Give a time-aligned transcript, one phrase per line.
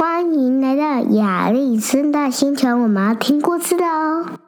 [0.00, 4.38] 欢迎来到亚丽森大星球，我们要听故事的哦。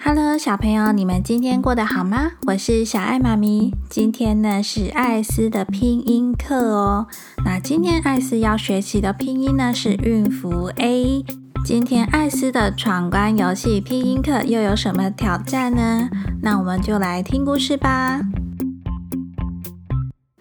[0.00, 2.34] Hello，小朋友，你们今天过得好吗？
[2.46, 3.74] 我是小爱妈咪。
[3.90, 7.08] 今天呢是艾斯的拼音课哦。
[7.44, 11.24] 那今天艾斯要学习的拼音呢是韵符 A。
[11.64, 16.08] 今天艾斯的闯关游戏拼音课又有什么挑战呢？
[16.40, 18.20] 那我们就来听故事吧。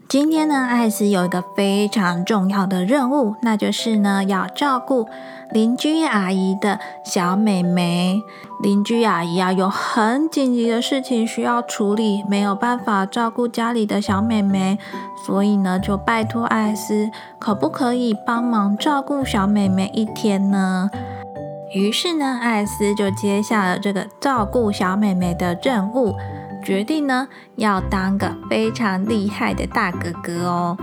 [0.07, 5.07] 今天呢，艾斯有一个非常重要的任务，那就是呢要照顾
[5.49, 8.21] 邻居阿姨的小美眉。
[8.61, 14.77] 邻居阿姨啊，有很紧急的事情需要处理，没有办法照顾家里的小美眉，
[15.25, 20.89] 所以呢就拜托艾斯，可不可以帮忙照顾小美眉一天呢？
[21.73, 26.15] 于是呢，艾斯就接下了这个照顾小美眉的任务。
[26.65, 30.77] 决定呢，要当个非常厉害的大哥哥哦。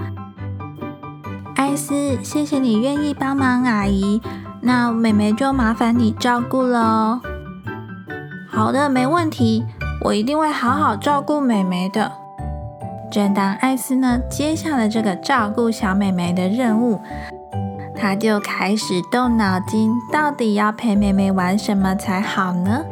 [1.56, 4.22] 艾斯，谢谢你愿意帮忙阿姨，
[4.60, 7.20] 那妹妹就麻烦你照顾了哦。
[8.48, 9.64] 好的，没问题，
[10.04, 12.12] 我一定会好好照顾妹妹的。
[13.10, 17.00] 正当艾斯呢接下了这个照顾小妹妹的任务，
[17.96, 22.84] 他就开始动脑筋，到底要陪妹妹玩什么才好呢？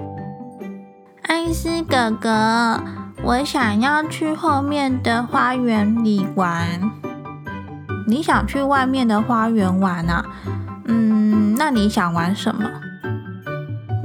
[1.30, 2.80] 艾斯哥哥，
[3.22, 6.90] 我想要去后面的花园里玩。
[8.08, 10.24] 你想去外面的花园玩啊？
[10.86, 12.68] 嗯，那你想玩什么？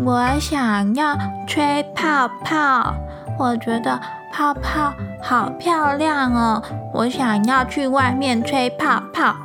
[0.05, 2.93] 我想要吹泡泡，
[3.39, 3.99] 我觉得
[4.31, 6.61] 泡泡好漂亮哦。
[6.93, 9.35] 我想要去外面吹泡泡。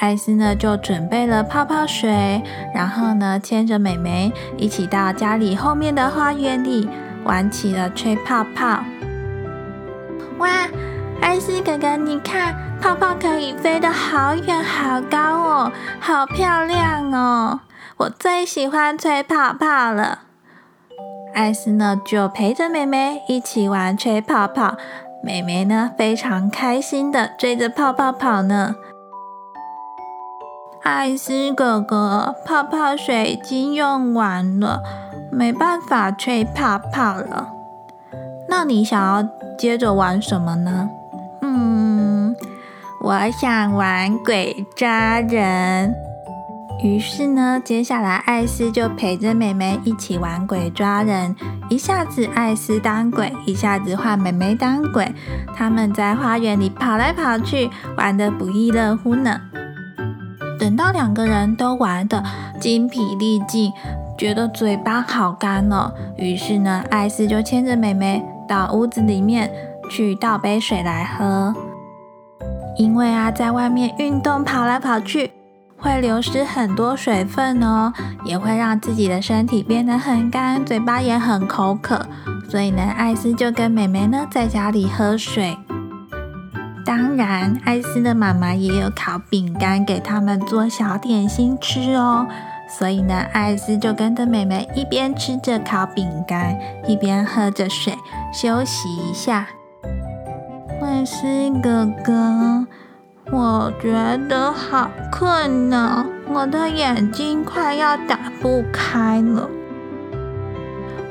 [0.00, 2.40] 艾斯呢就准备了泡泡水，
[2.72, 6.88] 然后呢牵着美美一起到家里后面的花园里
[7.24, 8.84] 玩起了吹泡泡。
[10.38, 10.48] 哇，
[11.20, 17.60] 艾斯哥哥，你看泡泡可以飞得好远好高哦，好漂亮哦！
[17.96, 20.20] 我最喜欢吹泡泡了。
[21.34, 24.76] 艾斯呢就陪着美美一起玩吹泡泡，
[25.24, 28.76] 美美呢非常开心的追着泡泡跑呢。
[30.82, 34.82] 艾斯哥哥，泡泡水已经用完了，
[35.30, 37.48] 没办法吹泡泡了。
[38.48, 39.28] 那你想要
[39.58, 40.88] 接着玩什么呢？
[41.42, 42.34] 嗯，
[43.02, 45.94] 我想玩鬼抓人。
[46.82, 51.34] 于是呢，接下来艾斯就陪着妹妹一起玩鬼抓人。
[51.68, 55.12] 一下子艾斯当鬼，一下子换妹妹当鬼，
[55.54, 59.40] 他们在花园里跑来跑去，玩得不亦乐乎呢。
[60.58, 62.22] 等到两个人都玩的
[62.60, 63.72] 精疲力尽，
[64.18, 69.50] 觉得嘴巴好干哦，于是呢，艾斯就牵着妹妹到屋子里面
[69.90, 71.54] 去倒杯水来喝。
[72.76, 75.32] 因为啊，在外面运动跑来跑去，
[75.76, 77.92] 会流失很多水分哦，
[78.24, 82.04] 也会让自己的身体变得很干，嘴巴也很口渴。
[82.50, 85.56] 所以呢，艾斯就跟妹妹呢在家里喝水。
[86.88, 92.26] 当然，艾斯的妈妈也有烤饼干给他们做小点心吃哦。
[92.66, 97.92] 所以呢，艾斯就跟着妹妹一边吃着烤饼干，一边喝着水，
[98.32, 99.48] 休息一下。
[100.80, 101.26] 艾斯
[101.62, 102.66] 哥哥，
[103.32, 103.92] 我觉
[104.26, 109.46] 得好困呢，我的眼睛快要打不开了。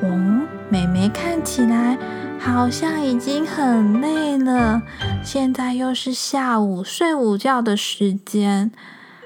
[0.01, 1.95] 嗯，妹妹看起来。
[2.39, 4.81] 好像已经很累了，
[5.23, 8.71] 现在又是下午睡午觉的时间。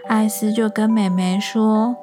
[0.09, 1.95] 艾斯就跟美美说：“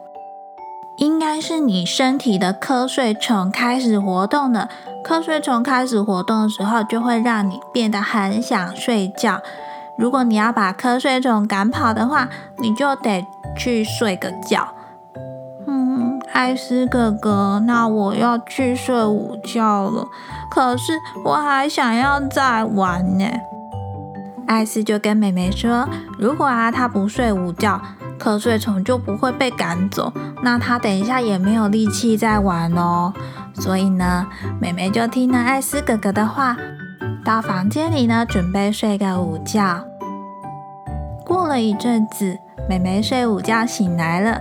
[0.98, 4.68] 应该是你身体的瞌睡虫开始活动了。
[5.04, 9.40] 瞌睡虫开始活动的时候，就会让你变得很想睡觉。
[9.98, 13.26] 如果你要把瞌睡虫赶跑的话，你就得
[13.56, 14.68] 去睡个觉。”
[16.32, 20.06] 艾斯哥哥，那我要去睡午觉了。
[20.50, 20.92] 可是
[21.24, 23.24] 我还想要再玩呢。
[24.46, 27.80] 艾斯就跟妹妹说：“如果啊，他不睡午觉，
[28.18, 33.12] 瞌睡虫就不会被赶走，那他等一下也没有力气再玩哦。
[33.54, 34.26] 所以呢，
[34.60, 36.56] 妹妹就听了艾斯哥哥的话，
[37.24, 39.84] 到房间里呢，准备睡个午觉。
[41.26, 42.38] 过了一阵子，
[42.68, 44.40] 妹妹睡午觉醒来了。”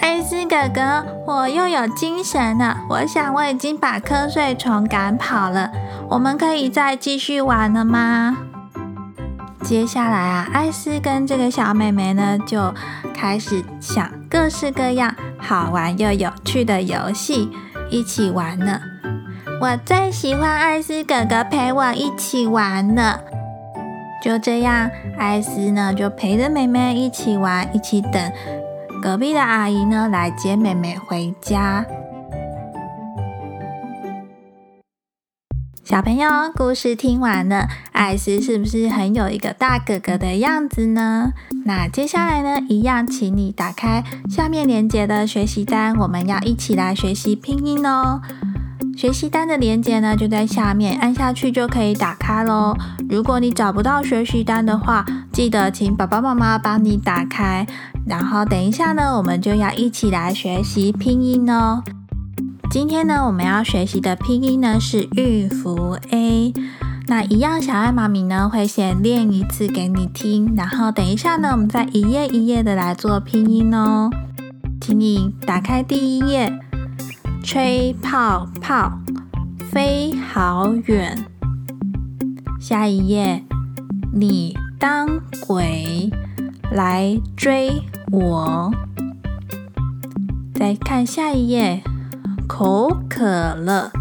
[0.00, 2.78] 艾斯哥哥，我又有精神了。
[2.88, 5.70] 我想我已经把瞌睡虫赶跑了，
[6.08, 8.36] 我们可以再继续玩了吗？
[9.62, 12.72] 接下来啊，艾斯跟这个小妹妹呢，就
[13.14, 17.50] 开始想各式各样好玩又有趣的游戏，
[17.90, 18.80] 一起玩呢。
[19.60, 23.20] 我最喜欢艾斯哥哥陪我一起玩了。
[24.22, 28.32] 就这样，艾斯呢就陪着妹妹一起玩，一起等
[29.00, 31.86] 隔壁的阿姨呢来接妹妹回家。
[35.84, 41.32] 小朋友，故事听完了，艾斯是不是很有一个大哥哥的样子呢？
[41.64, 48.20] 那接下来呢，一样，请你打开下面连接的学习单，我们要一起来学习拼音哦。
[48.98, 52.76] 学习单的连接呢，就在下面，按下去就可以打开喽。
[53.08, 57.64] 如果你找不到学习单的话，记得请爸爸妈妈帮你打开。
[58.08, 61.84] 然后等一下呢，我们就要一起来学习拼音哦。
[62.72, 66.52] 今天呢，我们要学习的拼音呢是韵符 A。
[67.06, 74.10] 那一样，小爱妈咪呢会先练一次给你听，然后等一下呢，我们再一页一页的来做拼音哦。
[74.80, 76.52] 请你打开第一页，
[77.50, 78.92] 吹泡泡，
[79.72, 81.16] 飞好远。
[82.60, 83.42] 下一页，
[84.12, 85.08] 你当
[85.46, 86.10] 鬼
[86.70, 87.70] 来追
[88.12, 88.70] 我。
[90.52, 91.82] 再看下一页。
[92.46, 93.92] 口渴了，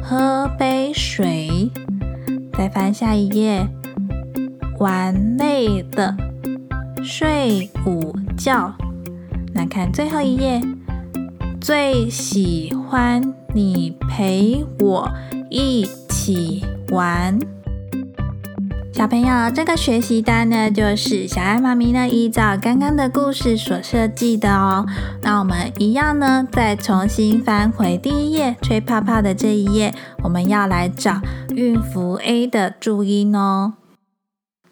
[0.00, 1.72] 喝杯水。
[2.56, 3.66] 再翻下一页，
[4.78, 6.16] 玩累了，
[7.02, 8.72] 睡午觉。
[9.52, 10.60] 来看最后一页，
[11.64, 15.10] 最喜欢你陪我
[15.48, 17.38] 一起玩。
[18.92, 24.84] 小朋友，这个学习单呢，就是小爱妈咪呢依照刚刚的故事所设计的哦。
[25.22, 31.22] 那我们一样呢，再重新翻回第一页，吹泡泡的这一页，我们要来找
[31.54, 33.72] 韵符 A 的注音哦。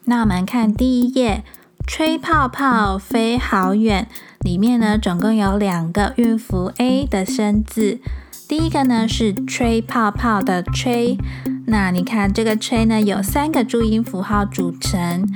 [0.04, 1.42] 那我们看第一页，
[1.86, 4.08] 吹泡泡飞好远，
[4.42, 8.00] 里面呢总共有两个韵符 A 的生字。
[8.48, 11.16] 第一个呢是吹泡泡的吹，
[11.66, 15.26] 那你看这个吹呢有三个注音符号组成。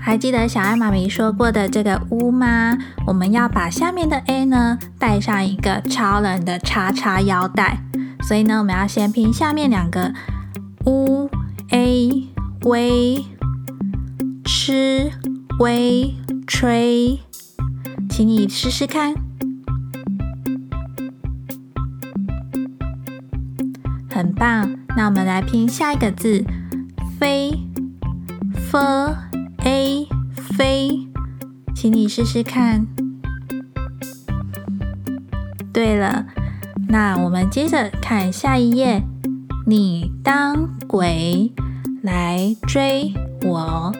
[0.00, 2.78] 还记得小爱妈咪说过的这个乌吗？
[3.06, 7.80] 我们要把下面的 A 呢带上一个超人的叉叉腰带，
[8.22, 10.14] 所以呢我们要先拼下面两个
[10.86, 11.28] 乌
[11.70, 12.28] A
[12.62, 13.26] 微
[14.44, 15.10] 吃
[15.58, 16.14] 微
[16.46, 17.20] 吹，
[18.18, 19.14] 请你试试看。
[24.10, 26.44] 很棒，那我们来拼下一个字，
[27.20, 27.52] 飞
[28.56, 28.76] ，f
[29.58, 31.06] a 飞，
[31.76, 32.88] 请你试试看。
[35.72, 36.26] 对了，
[36.88, 39.00] 那我们接着看下一页，
[39.64, 41.52] 你当鬼
[42.02, 43.94] 来追我。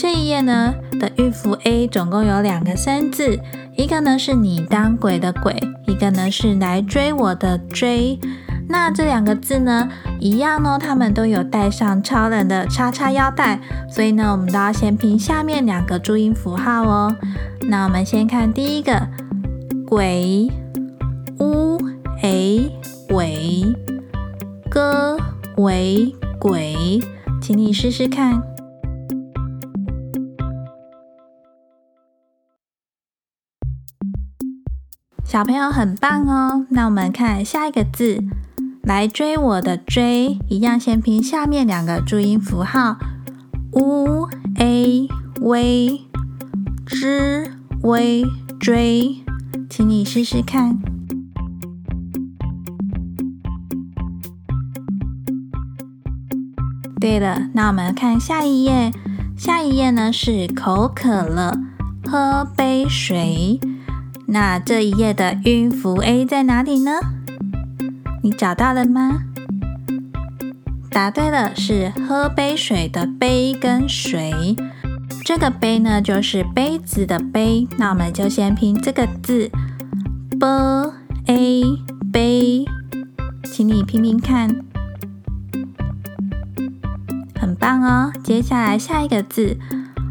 [0.00, 3.38] 这一页呢的预符 A 总共有两个生字，
[3.76, 5.54] 一个呢是你当鬼的鬼，
[5.86, 8.18] 一个呢是来追我的追。
[8.66, 13.60] 那这两个字呢，一样呢，它们都有带上超人的叉叉腰带，
[13.90, 17.14] 所以呢，我们都要先拼下面两个注音符号哦。
[17.68, 19.06] 那我们先看第一个，
[19.86, 20.50] 鬼
[21.40, 21.78] 乌
[22.22, 22.72] 诶
[23.10, 23.66] 尾
[24.70, 25.18] 歌
[25.58, 27.02] 为鬼，
[27.42, 28.49] 请你试试看。
[35.30, 36.66] 小朋友很棒哦。
[36.70, 38.20] 那我们看下一个字。
[38.82, 42.96] 来追我的追，一样先拼下面两个注音符号
[43.70, 45.08] ，u a
[45.40, 46.00] v
[46.88, 47.48] z
[47.80, 48.24] v
[48.58, 49.22] 追，
[49.68, 50.76] 请你试试看。
[57.00, 58.90] 对了，那我们看下一页，
[59.36, 61.56] 下一页呢是口渴了，
[62.04, 63.60] 喝杯水。
[64.32, 67.00] 那这一页的韵符 a 在哪里呢？
[68.22, 69.24] 你找到了吗？
[70.88, 74.56] 答对了，是喝杯水的杯跟水。
[75.24, 77.66] 这个杯呢，就是杯子的杯。
[77.76, 79.50] 那我们就先拼这个字
[80.38, 80.92] ，b
[81.26, 81.62] a
[82.12, 82.64] 杯，
[83.52, 84.64] 请你拼拼看，
[87.34, 88.12] 很棒哦。
[88.22, 89.58] 接下来下一个字。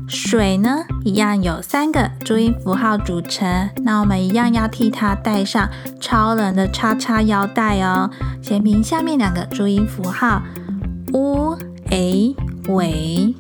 [0.10, 8.10] 水呢，一样有三个注音符号组成，那我们一样要替它带上超人的叉叉腰带哦。
[8.42, 10.42] 先拼下面两个注音符号
[11.13, 11.56] ，u
[11.92, 12.36] a
[12.70, 13.36] 尾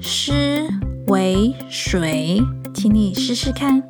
[0.00, 0.66] 诗
[1.08, 3.82] 为水，请你试试看，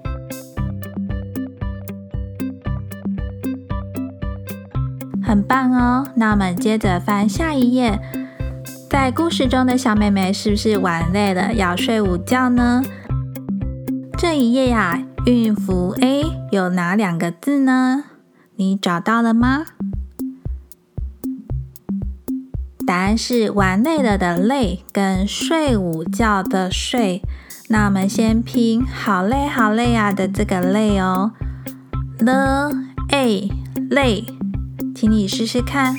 [5.22, 6.08] 很棒哦。
[6.16, 8.00] 那我们接着翻下一页。
[8.92, 12.82] 在故事中的小妹妹是不是玩累了要睡午觉呢？
[14.18, 18.04] 这一页呀，韵符 A 有哪两个字呢？
[18.56, 19.64] 你找到了吗？
[22.86, 27.22] 答案是玩累了的累跟睡午觉的睡。
[27.68, 31.32] 那我们先拼好累好累啊的这个累哦
[32.18, 32.70] ，l
[33.08, 33.50] a
[33.88, 34.26] 累，
[34.94, 35.96] 请你试试看。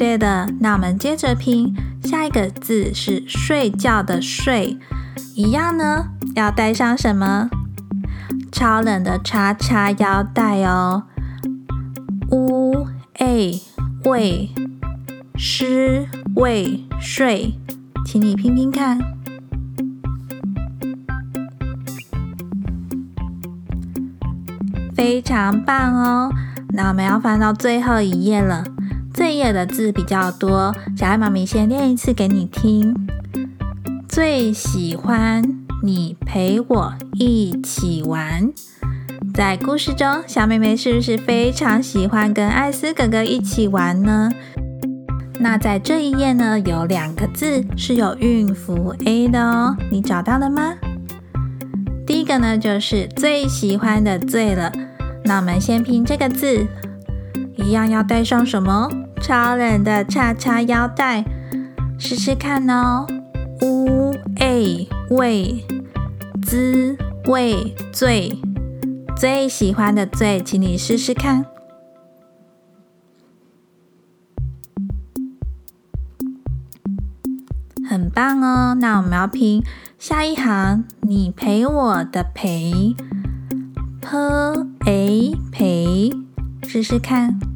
[0.00, 4.78] 对的，那我们接着拼下一个字是睡觉的睡，
[5.34, 7.50] 一样呢，要带上什么？
[8.50, 11.02] 超冷的叉叉腰带哦。
[12.30, 12.86] u
[13.18, 13.60] a
[14.06, 14.48] 喂，
[15.36, 17.58] 湿喂睡，
[18.06, 18.98] 请你拼拼看，
[24.96, 26.30] 非常棒哦。
[26.70, 28.64] 那我们要翻到最后一页了。
[29.12, 32.94] 这页的字比较多，小爱妈咪先念一次给你听。
[34.08, 35.42] 最喜欢
[35.82, 38.50] 你陪我一起玩。
[39.34, 44.30] 在故事中，小妹妹是不是非常喜欢跟艾斯哥哥一起玩呢？
[45.38, 50.74] 那在这一页呢，有两个字是有韵符 a 的哦，你找到了吗？
[52.06, 54.72] 第一个呢，就是最喜欢的最了。
[55.24, 56.66] 那我们先拼这个字，
[57.56, 58.88] 一样要带上什么？
[59.20, 61.24] 超人的叉叉腰带，
[61.98, 63.06] 试试看哦。
[63.60, 65.64] u a 味
[66.42, 66.96] 滋
[67.26, 68.40] 味最
[69.14, 71.44] 最喜欢的最，请你试试看，
[77.86, 78.74] 很棒哦。
[78.80, 79.62] 那我们要拼
[79.98, 82.96] 下一行，你陪我的陪
[84.00, 84.16] ，p
[84.86, 86.10] a 陪，
[86.66, 87.49] 试试看。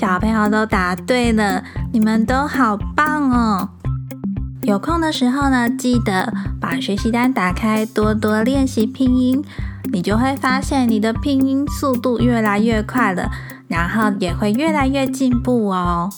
[0.00, 3.68] 小朋友都答对了，你们都好棒哦！
[4.62, 9.44] 有空的时候呢，记得把学习单打开，多多练习拼音，
[9.92, 13.30] 你就会发现你的拼音速度越来越快了，
[13.68, 16.08] 然后也会越来越进步哦。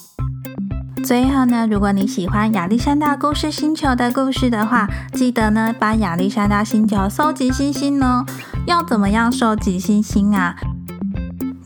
[1.03, 8.25] 最后呢，如果你喜欢亚历山大故事星球的故事的话，记得呢帮亚历山大星球收集星星哦。
[8.65, 10.55] 要怎么样收集星星啊？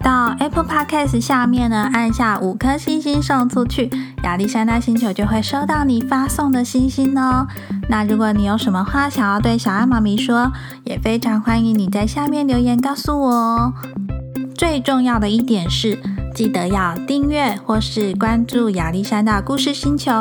[0.06, 3.90] 到 Apple Podcast 下面呢，按下五颗星星送出去，
[4.22, 7.44] 亚历山大星球就会收到你发送的星星哦。
[7.88, 10.52] 那如果你有什么话想要对小爱妈咪说，
[10.84, 13.72] 也非常欢迎你在下面留言告诉我哦。
[14.54, 15.98] 最重要的一点是，
[16.32, 20.12] 记得要订阅或是关注亚历山大故事星球。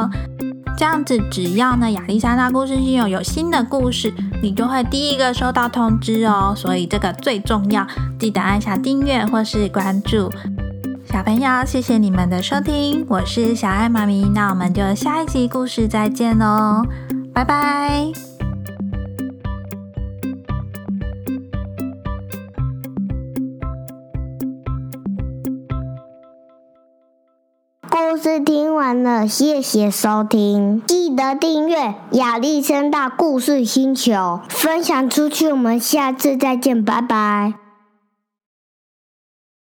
[0.78, 6.54] 这样子，只要呢亚历山大故事信用有新的故事，你就会第一个收到通知哦。
[6.56, 7.86] 所以这个最重要，
[8.20, 10.30] 记得按下订阅或是关注。
[11.06, 16.84] 小朋友，谢谢你们的收听，我是小爱妈咪，那我们就下一集故事再见喽，
[17.34, 18.35] 拜拜。
[28.16, 35.52] 故事听完了，谢谢收听，记得订阅亚历山大故事星球，分享出去。
[35.52, 37.65] 我们下次再见，拜拜。